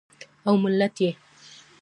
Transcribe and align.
او 0.47 0.53
ملت 0.63 0.95
یې 1.03 1.09